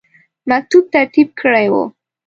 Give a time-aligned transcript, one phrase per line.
[0.49, 1.83] مکتوب ترتیب کړی وو.